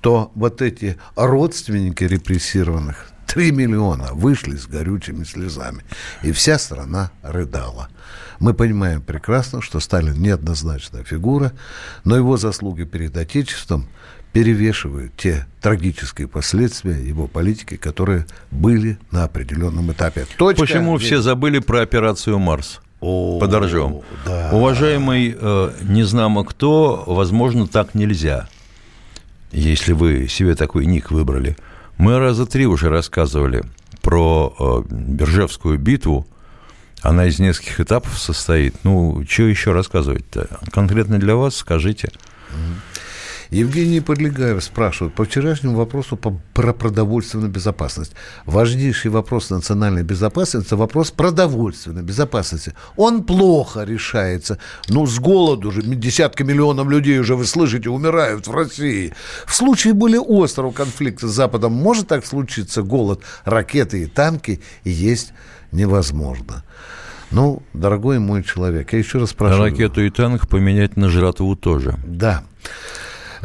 [0.00, 5.82] то вот эти родственники репрессированных, 3 миллиона, вышли с горючими слезами.
[6.22, 7.88] И вся страна рыдала.
[8.38, 11.52] Мы понимаем прекрасно, что Сталин неоднозначная фигура,
[12.04, 13.88] но его заслуги перед Отечеством
[14.32, 20.26] перевешивают те трагические последствия его политики, которые были на определенном этапе.
[20.36, 20.60] Точка.
[20.60, 22.80] Почему все забыли про операцию «Марс»?
[23.00, 24.00] О, Подожжем.
[24.24, 24.50] да.
[24.52, 28.48] Уважаемый э, незнамо кто, возможно, так нельзя,
[29.60, 31.56] если вы себе такой ник выбрали.
[31.96, 33.64] Мы раза три уже рассказывали
[34.02, 36.26] про э, Биржевскую битву.
[37.02, 38.74] Она из нескольких этапов состоит.
[38.84, 40.60] Ну, что еще рассказывать-то?
[40.72, 42.10] Конкретно для вас скажите.
[43.50, 48.12] Евгений Подлегаев спрашивает по вчерашнему вопросу по, про продовольственную безопасность.
[48.44, 52.74] Важнейший вопрос национальной безопасности– это вопрос продовольственной безопасности.
[52.96, 54.58] Он плохо решается.
[54.88, 59.14] Ну, с голоду же десятки миллионов людей уже, вы слышите, умирают в России.
[59.46, 63.22] В случае более острого конфликта с Западом может так случиться голод.
[63.44, 65.32] Ракеты и танки есть
[65.72, 66.64] невозможно.
[67.30, 69.70] Ну, дорогой мой человек, я еще раз спрашиваю.
[69.70, 71.96] Ракету и танк поменять на жратву тоже.
[72.06, 72.44] Да.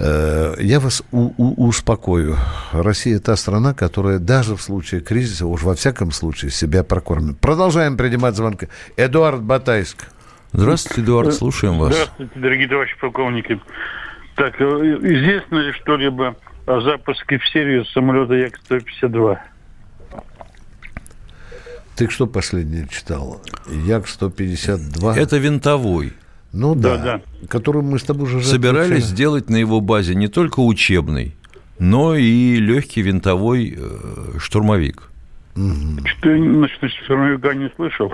[0.04, 2.36] Э, я вас у- у- успокою.
[2.74, 7.40] Россия та страна, которая даже в случае кризиса, уж во всяком случае, себя прокормит.
[7.40, 8.68] Продолжаем принимать звонки.
[8.98, 10.08] Эдуард Батайск.
[10.54, 11.94] Здравствуйте, Эдуард, слушаем вас.
[11.94, 13.62] Здравствуйте, дорогие товарищи полковники.
[14.36, 16.36] Так, э, известно ли что-либо
[16.66, 19.38] о запуске в серию самолета Як-152?
[21.96, 23.40] Ты что последнее читал?
[23.70, 25.16] Як-152?
[25.16, 26.14] Это винтовой.
[26.54, 28.44] Ну да, Да, который мы с тобой уже...
[28.44, 29.10] Собирались отмечали.
[29.14, 31.36] сделать на его базе не только учебный,
[31.80, 35.10] но и легкий винтовой э, штурмовик.
[35.54, 38.12] Что я насчет штурмовика не слышал,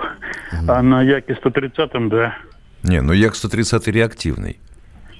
[0.66, 2.36] а на Яке-130, да,
[2.82, 4.58] Не, ну Як-130 реактивный.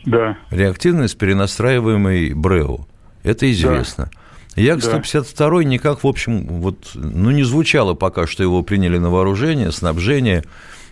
[0.05, 0.37] да.
[0.51, 2.87] Реактивный с перенастраиваемой БРЭО.
[3.23, 4.11] Это известно.
[4.57, 10.43] Як-152 никак, в общем, вот, ну, не звучало пока, что его приняли на вооружение, снабжение,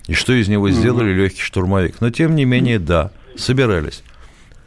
[0.06, 2.00] и что из него сделали легкий штурмовик.
[2.00, 4.02] Но, тем не менее, да, собирались.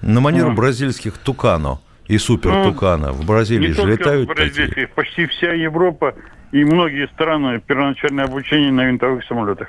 [0.02, 0.56] На манер Мгм.
[0.56, 3.12] бразильских Тукано и Супер Тукано.
[3.12, 4.65] В Бразилии не же летают в такие.
[4.67, 6.15] Бразилии, почти вся Европа
[6.52, 9.67] и многие страны первоначальное обучение на винтовых самолетах.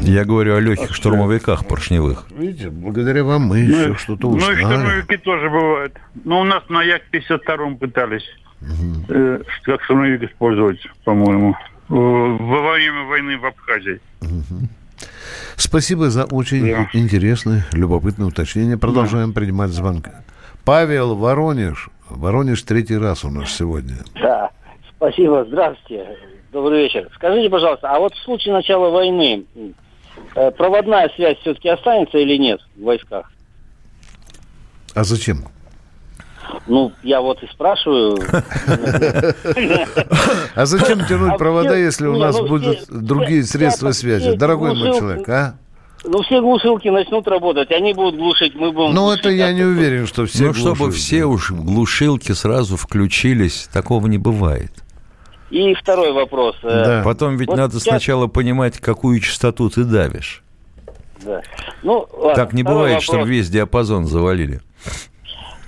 [0.00, 2.26] Я говорю о легких штурмовиках поршневых.
[2.36, 4.58] Видите, благодаря вам мы Ну, еще что-то ну и узнали.
[4.62, 5.94] штурмовики тоже бывают.
[6.24, 8.24] Но у нас на Як-52 пытались
[9.10, 14.00] э, как штурмовик использовать, по-моему, э, во время войны в Абхазии.
[15.56, 16.88] Спасибо за очень Да.
[16.92, 18.76] интересное, любопытное уточнение.
[18.76, 20.10] Продолжаем принимать звонки.
[20.64, 21.90] Павел Воронеж.
[22.10, 23.96] Воронеж третий раз у нас сегодня.
[24.14, 24.50] Да,
[24.96, 26.06] спасибо, здравствуйте,
[26.52, 27.08] добрый вечер.
[27.14, 29.44] Скажите, пожалуйста, а вот в случае начала войны
[30.34, 33.30] э, проводная связь все-таки останется или нет в войсках?
[34.94, 35.44] А зачем?
[36.66, 38.18] Ну, я вот и спрашиваю.
[40.54, 44.36] А зачем тянуть А провода, если у нас ну, будут другие средства связи?
[44.36, 45.54] Дорогой мой глушилки- человек, а?
[46.04, 48.94] Ну, все глушилки начнут работать, они будут глушить, мы будем...
[48.94, 53.68] Ну, это я а не уверен, что все ну, чтобы все уж глушилки сразу включились,
[53.72, 54.72] такого не бывает.
[55.50, 56.56] И второй вопрос.
[56.62, 60.42] э, Потом ведь вот надо сейчас- сначала понимать, какую частоту ты давишь.
[61.24, 61.42] Да.
[61.82, 63.04] Ну, ладно, так не бывает, вопрос.
[63.04, 64.60] чтобы весь диапазон завалили.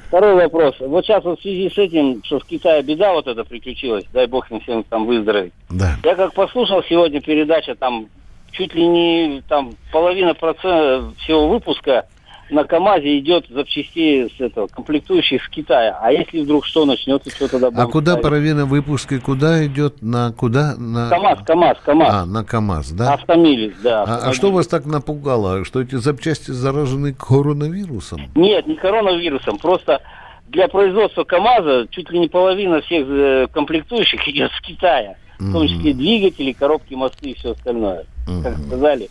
[0.09, 0.75] Второй вопрос.
[0.81, 4.27] Вот сейчас вот в связи с этим, что в Китае беда вот эта приключилась, дай
[4.27, 5.53] бог им всем там выздороветь.
[5.69, 5.97] Да.
[6.03, 8.07] Я как послушал сегодня передача, там
[8.51, 12.07] чуть ли не там половина процента всего выпуска
[12.51, 15.99] на КАМАЗе идет запчастей с этого, комплектующих с Китая.
[16.01, 18.23] А если вдруг что начнется, что тогда А будут куда ставить?
[18.23, 20.01] половина выпуска, куда идет?
[20.03, 20.75] На куда?
[20.77, 21.09] На...
[21.11, 22.15] КАМАЗ, КАМАЗ, КАМАЗ.
[22.15, 23.15] А, на КАМАЗ, да?
[23.15, 24.05] Автомилис, да.
[24.05, 25.65] А, а что вас так напугало?
[25.65, 28.23] Что эти запчасти заражены коронавирусом?
[28.35, 30.01] Нет, не коронавирусом, просто
[30.49, 35.17] для производства КАМАЗа чуть ли не половина всех э, комплектующих идет с Китая.
[35.39, 38.07] В том числе двигатели, коробки, мосты и все остальное.
[38.43, 39.09] Как сказали,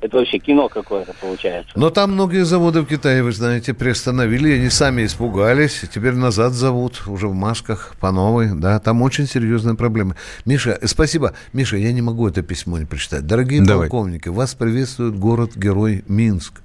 [0.00, 1.72] это вообще кино какое-то получается.
[1.74, 7.02] Но там многие заводы в Китае, вы знаете, приостановили, они сами испугались, теперь назад зовут,
[7.06, 10.16] уже в масках, по новой, да, там очень серьезные проблемы.
[10.44, 11.34] Миша, э, спасибо.
[11.52, 13.26] Миша, я не могу это письмо не прочитать.
[13.26, 13.88] Дорогие Давай.
[13.88, 16.62] полковники, вас приветствует город-герой Минск.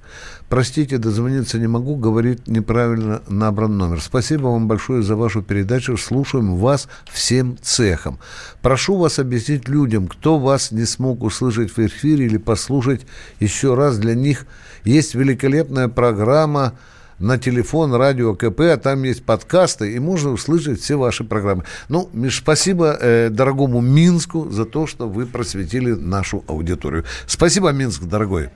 [0.49, 4.01] Простите, дозвониться не могу, говорит неправильно набран номер.
[4.01, 5.97] Спасибо вам большое за вашу передачу.
[5.97, 8.19] Слушаем вас всем цехом.
[8.61, 13.01] Прошу вас объяснить людям, кто вас не смог услышать в эфире или послушать
[13.39, 13.97] еще раз.
[13.97, 14.45] Для них
[14.83, 16.73] есть великолепная программа
[17.21, 21.63] на телефон радио КП, а там есть подкасты, и можно услышать все ваши программы.
[21.87, 27.05] Ну, Миш, спасибо э, дорогому Минску за то, что вы просветили нашу аудиторию.
[27.27, 28.49] Спасибо, Минск, дорогой.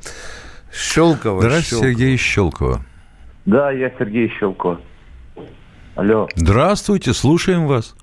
[0.75, 1.41] Щелково.
[1.41, 1.87] Здравствуйте, Щелково.
[1.91, 2.81] Сергей Щелкова.
[3.45, 4.77] Да, я Сергей Щелко.
[5.95, 6.27] Алло.
[6.35, 7.95] Здравствуйте, слушаем вас.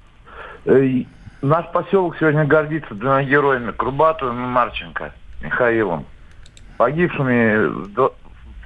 [0.67, 1.05] Э,
[1.43, 6.05] Наш поселок сегодня гордится двумя героями, Курбатовым и Марченко, Михаилом,
[6.77, 7.69] погибшими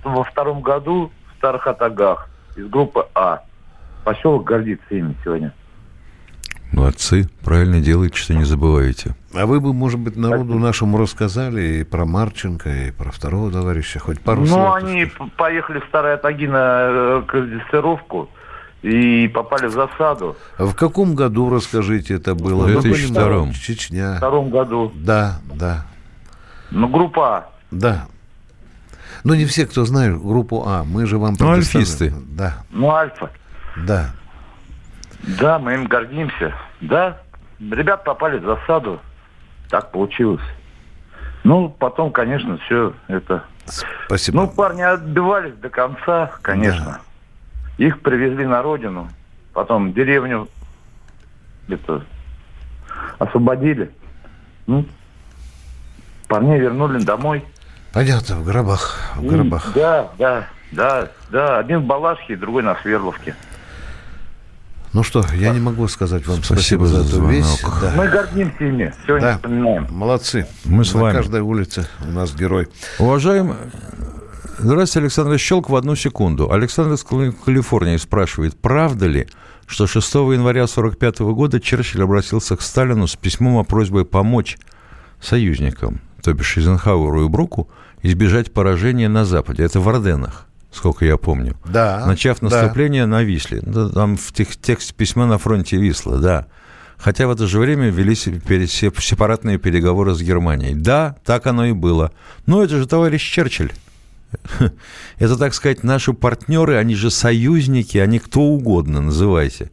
[0.05, 3.40] во втором году в Старых Атагах из группы А.
[4.05, 5.53] Поселок гордится ими сегодня.
[6.77, 9.17] Молодцы, правильно делаете, что не забываете.
[9.35, 13.99] А вы бы, может быть, народу нашему рассказали и про Марченко, и про второго товарища,
[13.99, 14.75] хоть пару ну, слов.
[14.77, 16.59] они п- поехали в Старые Атаги на
[16.91, 18.29] э, кандидатировку
[18.83, 20.37] и попали в засаду.
[20.59, 22.67] В каком году, расскажите, это было?
[22.67, 23.25] В Ну, 2002.
[23.25, 24.12] понимаете, Чечня.
[24.12, 24.93] В втором году.
[24.97, 25.87] Да, да.
[26.71, 27.49] Ну, группа А.
[27.71, 28.07] Да.
[29.25, 30.85] Ну, не все, кто знает группу А.
[30.85, 32.12] Мы же вам Ну, альфисты.
[32.29, 33.31] Да, Ну, Альфа.
[33.79, 34.15] да.
[35.41, 36.55] Да, мы им гордимся.
[36.81, 37.19] Да,
[37.61, 39.01] ребят попали в засаду.
[39.71, 40.43] Так получилось.
[41.45, 43.45] Ну, потом, конечно, все это...
[44.07, 44.43] Спасибо.
[44.43, 47.01] Ну, парни отбивались до конца, конечно.
[47.79, 49.09] Их привезли на родину.
[49.53, 50.49] Потом деревню
[51.69, 52.05] это
[53.19, 53.91] освободили.
[54.67, 54.87] Ну,
[56.29, 57.45] парней вернули домой.
[57.93, 58.99] Понятно, в гробах.
[59.17, 59.73] В И- гробах.
[59.75, 61.59] Да, да, да, да.
[61.59, 63.35] Один в Балашке, другой на Свердловке.
[64.96, 67.30] Ну что, я не могу сказать вам Спасибо спасибо, за за эту звонок.
[67.32, 67.61] вещь.
[67.82, 67.92] Да.
[67.96, 68.94] Мы гордимся ими.
[69.06, 69.35] Сегодня Да.
[69.37, 69.87] вспоминаем.
[69.90, 70.46] Молодцы.
[70.64, 71.14] Мы с На вами.
[71.16, 72.68] каждой улице у нас герой.
[72.98, 73.56] Уважаемый...
[74.59, 76.50] Здравствуйте, Александр Щелк, в одну секунду.
[76.50, 79.28] Александр из Кали- Калифорнии спрашивает, правда ли,
[79.66, 84.56] что 6 января 1945 года Черчилль обратился к Сталину с письмом о просьбе помочь
[85.20, 87.68] союзникам, то бишь Эйзенхауэру и Бруку,
[88.02, 89.62] избежать поражения на Западе.
[89.64, 90.46] Это в Орденах,
[90.77, 91.57] сколько я помню.
[91.65, 92.05] Да.
[92.07, 92.49] Начав да.
[92.49, 93.61] наступление на Висле.
[93.62, 96.47] Да, Там в тех- тексте письма на фронте Висла, да.
[96.99, 100.75] Хотя в это же время велись сепаратные переговоры с Германией.
[100.75, 102.12] Да, так оно и было.
[102.47, 103.73] Но это же товарищ Черчилль.
[105.19, 109.71] Это, так сказать, наши партнеры, они же союзники, они кто угодно, называйте.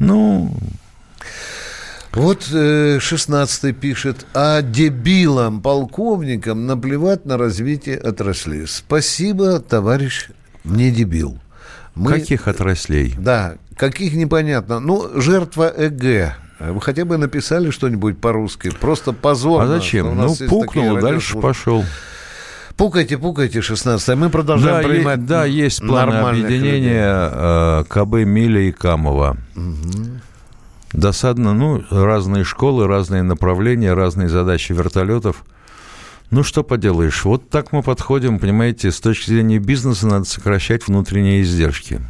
[0.00, 0.56] Ну,
[2.14, 8.66] Вот э, 16 пишет, а дебилам, полковникам наплевать на развитие отрасли.
[8.66, 10.28] Спасибо, товарищ
[10.64, 11.38] не дебил.
[11.94, 13.14] Мы- каких отраслей?
[13.18, 14.78] Да, каких непонятно.
[14.78, 16.34] Ну, жертва ЭГ.
[16.60, 18.70] Вы хотя бы написали что-нибудь по-русски.
[18.70, 19.62] Просто позор.
[19.62, 20.14] А зачем?
[20.14, 21.84] Ну, пукнул, дальше пошел.
[22.76, 28.60] Пукайте, пукайте, 16 Мы продолжаем Да, принимать е- да, есть планы объединения э, КБ Миля
[28.60, 29.36] и Камова.
[30.92, 35.44] Досадно, ну, разные школы, разные направления, разные задачи вертолетов.
[36.30, 41.42] Ну, что поделаешь, вот так мы подходим, понимаете, с точки зрения бизнеса надо сокращать внутренние
[41.42, 42.00] издержки.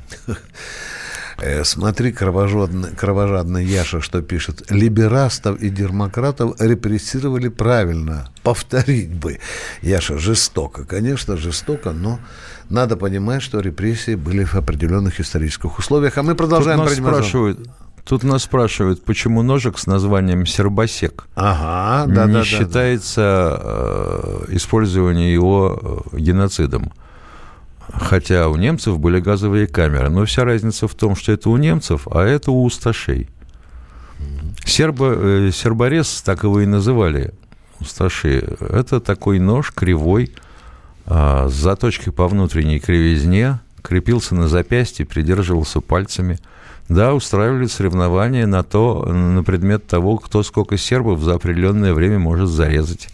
[1.39, 4.71] Э, Смотри, кровожадный, кровожадный Яша, что пишет.
[4.71, 8.29] Либерастов и демократов репрессировали правильно.
[8.45, 9.41] Повторить бы.
[9.81, 10.85] Яша, жестоко.
[10.85, 12.21] Конечно, жестоко, но
[12.69, 16.17] надо понимать, что репрессии были в определенных исторических условиях.
[16.17, 17.69] А мы продолжаем тут нас спрашивают,
[18.05, 24.45] тут нас спрашивают, почему ножик с названием сербосек Ага, да, не да, да, считается э,
[24.49, 26.93] использование его э, геноцидом.
[27.93, 30.09] Хотя у немцев были газовые камеры.
[30.09, 33.29] Но вся разница в том, что это у немцев, а это у усташей.
[34.65, 37.35] Сербо, э, серборез, так его и называли,
[37.81, 38.57] усташи.
[38.61, 40.33] Это такой нож кривой,
[41.07, 46.39] а, с заточкой по внутренней кривизне, крепился на запястье, придерживался пальцами.
[46.89, 52.49] Да, устраивали соревнования на, то, на предмет того, кто сколько сербов за определенное время может
[52.49, 53.09] зарезать.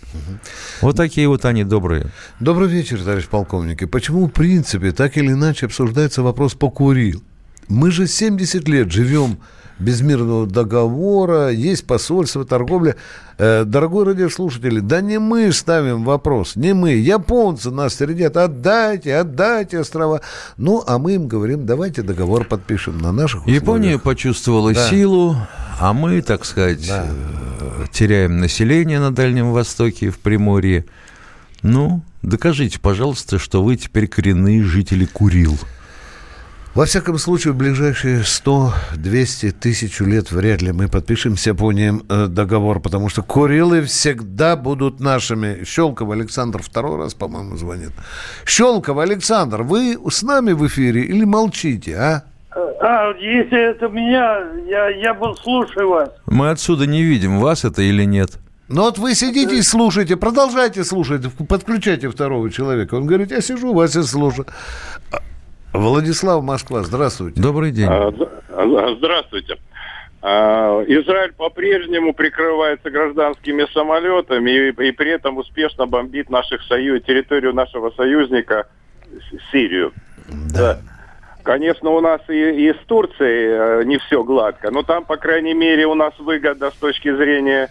[0.81, 2.07] Вот такие вот они добрые.
[2.41, 3.83] Добрый вечер, товарищ полковник.
[3.83, 7.23] И почему, в принципе, так или иначе обсуждается вопрос покурил?
[7.69, 9.39] Мы же 70 лет живем
[9.79, 12.97] без мирного договора, есть посольство, торговля.
[13.38, 16.91] Э, дорогой радиослушатели, да не мы ставим вопрос, не мы.
[16.95, 20.21] Японцы нас сердят, отдайте, отдайте острова.
[20.57, 23.62] Ну, а мы им говорим, давайте договор подпишем на наших условиях.
[23.62, 24.88] Япония почувствовала Да.
[24.91, 25.37] силу,
[25.81, 27.07] а мы, так сказать, Да.
[27.61, 30.85] э, теряем население на Дальнем Востоке, в Приморье.
[31.62, 35.57] Ну, докажите, пожалуйста, что вы теперь коренные жители Курил.
[36.75, 42.01] Во всяком случае, в ближайшие 100, 200, тысячу лет вряд ли мы подпишем с Японией
[42.09, 45.65] э, договор, потому что Курилы всегда будут нашими.
[45.65, 47.91] Щелков Александр второй раз, по-моему, звонит.
[48.47, 52.23] Щелков Александр, вы с нами в эфире или молчите, а?
[52.81, 56.11] А, если это меня, я, я был слушаю вас.
[56.27, 58.39] Мы отсюда не видим, вас это или нет.
[58.69, 62.95] Ну вот вы сидите и слушаете, продолжайте слушать, подключайте второго человека.
[62.95, 64.47] Он говорит, я сижу, вас и слушаю.
[65.73, 67.41] Владислав, Москва, здравствуйте.
[67.41, 67.89] Добрый день.
[67.89, 68.13] А,
[68.51, 69.59] а, Здравствуйте.
[70.21, 77.01] А, Израиль по-прежнему прикрывается гражданскими самолетами и, и при этом успешно бомбит наших сою...
[77.01, 78.67] территорию нашего союзника
[79.53, 79.93] Сирию.
[80.53, 80.81] Да.
[81.43, 85.55] Конечно, у нас и, и с Турцией э, не все гладко, но там, по крайней
[85.55, 87.71] мере, у нас выгода с точки зрения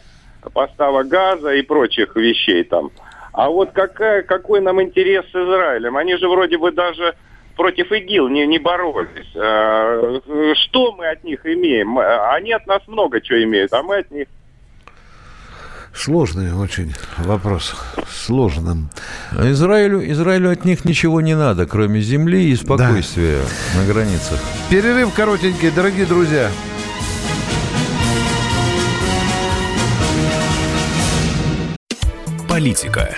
[0.54, 2.90] поставок газа и прочих вещей там.
[3.34, 5.96] А вот какая, какой нам интерес с Израилем?
[5.98, 7.14] Они же вроде бы даже
[7.58, 9.28] против ИГИЛ не, не боролись.
[9.36, 10.20] Э,
[10.56, 12.00] Что мы от них имеем?
[12.00, 14.28] Э, Они от нас много чего имеют, а мы от них
[15.94, 17.76] Сложный очень вопрос.
[18.08, 18.90] Сложным.
[19.34, 23.40] Израилю, Израилю от них ничего не надо, кроме земли и спокойствия
[23.76, 24.40] на границах.
[24.70, 26.52] Перерыв коротенький, дорогие друзья.
[32.48, 33.18] Политика.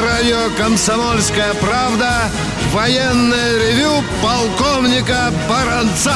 [0.00, 2.08] На радио «Комсомольская правда»
[2.72, 6.14] военное ревю полковника Баранца.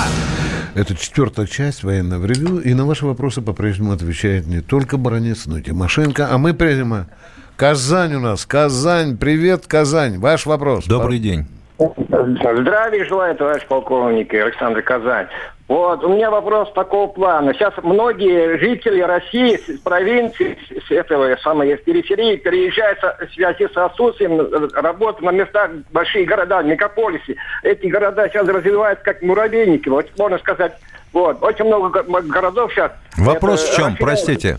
[0.74, 2.60] Это четвертая часть военного ревю.
[2.60, 6.28] И на ваши вопросы по-прежнему отвечает не только Баранец, но и Тимошенко.
[6.30, 7.08] А мы прямо...
[7.56, 8.46] Казань у нас.
[8.46, 9.18] Казань.
[9.18, 10.18] Привет, Казань.
[10.18, 10.86] Ваш вопрос.
[10.86, 11.46] Добрый день.
[11.78, 15.26] Здравия желаю, товарищ полковник Александр Казань.
[15.66, 17.54] Вот, у меня вопрос такого плана.
[17.54, 24.38] Сейчас многие жители России с провинции, с этого самой периферии, переезжают в связи с отсутствием
[24.74, 27.36] работы на местах, большие города, мегаполисы.
[27.62, 30.74] Эти города сейчас развиваются как муравейники, вот, можно сказать.
[31.14, 32.92] Вот, очень много городов сейчас.
[33.16, 34.58] Вопрос в чем, простите?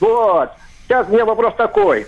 [0.00, 0.50] Вот.
[0.86, 2.06] Сейчас у меня вопрос такой.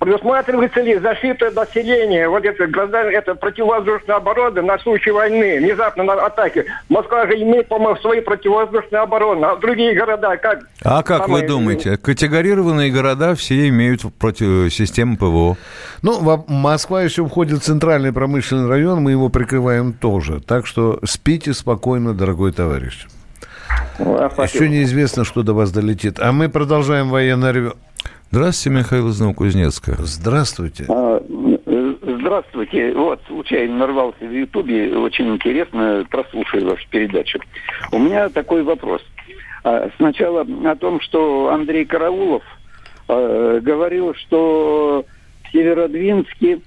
[0.00, 6.64] Предусматривается ли защита населения, вот это, это противовоздушная оборона на случай войны, внезапно на атаке?
[6.88, 10.60] Москва же имеет, по-моему, свои противовоздушные обороны, а другие города как?
[10.82, 11.42] А как самые...
[11.42, 11.98] вы думаете?
[11.98, 15.58] Категорированные города все имеют против системы ПВО.
[16.00, 20.40] Ну, Москва еще входит в центральный промышленный район, мы его прикрываем тоже.
[20.40, 23.06] Так что спите спокойно, дорогой товарищ.
[23.98, 26.18] Ну, еще неизвестно, что до вас долетит.
[26.20, 27.74] А мы продолжаем военное ревю.
[28.32, 29.96] Здравствуйте, Михаил из Новокузнецка.
[29.98, 30.84] Здравствуйте.
[30.88, 31.20] А,
[32.00, 32.92] здравствуйте.
[32.94, 34.96] Вот, случайно нарвался в Ютубе.
[34.96, 37.40] Очень интересно, прослушаю вашу передачу.
[37.90, 39.02] У меня такой вопрос.
[39.64, 42.44] А, сначала о том, что Андрей Караулов
[43.08, 45.04] а, говорил, что
[45.44, 46.60] в Северодвинске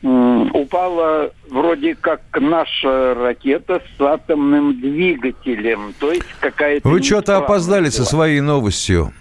[0.00, 5.92] упала вроде как наша ракета с атомным двигателем.
[5.98, 6.88] То есть какая-то...
[6.88, 9.12] Вы что-то опоздали со своей новостью.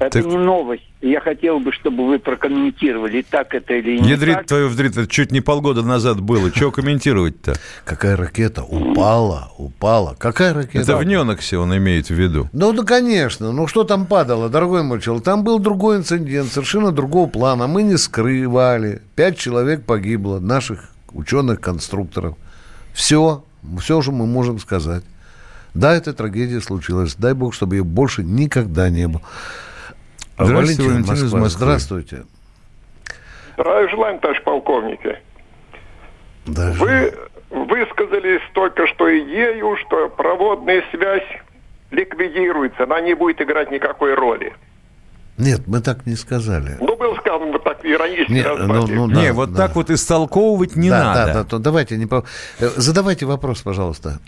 [0.00, 0.24] Это так...
[0.24, 0.87] не новость.
[1.00, 4.46] Я хотел бы, чтобы вы прокомментировали, так это или не Ядрит так.
[4.46, 6.50] твою вдрит, это чуть не полгода назад было.
[6.50, 7.54] Чего комментировать-то?
[7.84, 8.64] Какая ракета?
[8.64, 10.16] Упала, упала.
[10.18, 10.78] Какая ракета?
[10.80, 12.48] Это в Неноксе он имеет в виду.
[12.52, 13.52] Ну, да, конечно.
[13.52, 15.24] Ну, что там падало, дорогой мой человек?
[15.24, 17.68] Там был другой инцидент, совершенно другого плана.
[17.68, 19.00] Мы не скрывали.
[19.14, 22.36] Пять человек погибло, наших ученых-конструкторов.
[22.92, 23.44] Все,
[23.80, 25.04] все же мы можем сказать.
[25.74, 27.14] Да, эта трагедия случилась.
[27.14, 29.22] Дай бог, чтобы ее больше никогда не было.
[30.38, 31.48] Здравствуйте, Валентин, Валентин из Москвы.
[31.48, 32.24] Здравствуйте.
[33.54, 35.18] Здравия желаем, товарищ полковники.
[36.46, 36.78] Даже...
[36.78, 37.14] Вы
[37.50, 41.26] высказались только что идею, что проводная связь
[41.90, 44.54] ликвидируется, она не будет играть никакой роли.
[45.38, 46.76] Нет, мы так не сказали.
[46.80, 48.32] Ну, был сказано вот так иронически.
[48.32, 49.66] Не, ну, ну, да, не вот да.
[49.66, 51.26] так вот истолковывать не да, надо.
[51.26, 52.06] Да, да, то давайте не...
[52.06, 54.18] Э, задавайте вопрос, пожалуйста.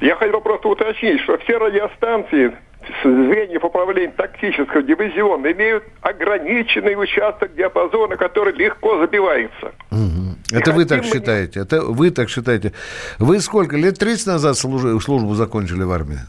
[0.00, 2.56] Я хотел просто уточнить, что все радиостанции
[3.02, 9.72] звеньев управления тактического дивизиона имеют ограниченный участок диапазона, который легко забивается.
[9.90, 10.58] Угу.
[10.58, 11.04] Это вы так мы...
[11.04, 11.60] считаете?
[11.60, 12.72] Это вы так считаете?
[13.18, 13.76] Вы сколько?
[13.76, 16.20] Лет 30 назад службу, службу закончили в армии?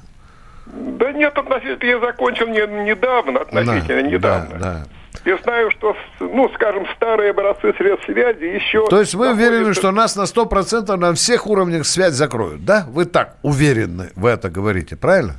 [0.65, 4.59] Да нет, относительно я закончил не, недавно, относительно да, недавно.
[4.59, 4.83] Да, да.
[5.25, 8.87] Я знаю, что, ну, скажем, старые образцы средств связи еще...
[8.87, 9.51] То есть вы находятся...
[9.51, 12.85] уверены, что нас на 100% на всех уровнях связь закроют, да?
[12.89, 15.35] Вы так уверены в это говорите, правильно?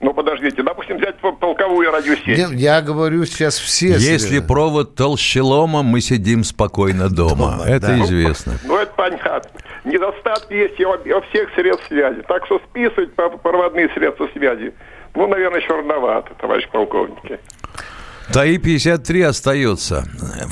[0.00, 2.38] Ну, подождите, допустим, взять полковую радиосеть.
[2.38, 3.88] Я, я говорю сейчас все.
[3.88, 4.46] Если серьезно.
[4.46, 7.56] провод толщелома, мы сидим спокойно дома.
[7.58, 7.98] дома это да.
[8.00, 8.54] известно.
[8.64, 9.50] Ну, ну, это понятно.
[9.84, 12.22] Недостатки есть во, во всех средств связи.
[12.28, 14.74] Так что списывать проводные средства связи,
[15.14, 17.38] ну, наверное, еще рановато, товарищ полковники.
[18.32, 20.04] ТАИ-53 остается.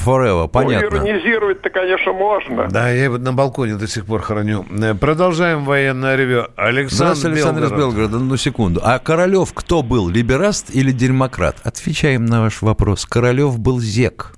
[0.05, 0.89] Forever, понятно.
[0.91, 2.69] Ну, иронизировать-то, конечно, можно.
[2.69, 4.65] Да, я его на балконе до сих пор храню.
[4.71, 6.47] Э, продолжаем военное ревю.
[6.57, 8.19] Александр Александр из Белгорода.
[8.19, 8.81] Ну, секунду.
[8.83, 11.57] А Королев кто был, либераст или демократ?
[11.65, 13.07] Отвечаем на ваш вопрос.
[13.07, 14.35] Королев был зек,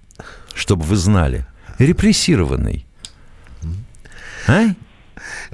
[0.54, 1.46] чтобы вы знали.
[1.78, 2.86] Репрессированный.
[4.48, 4.66] А?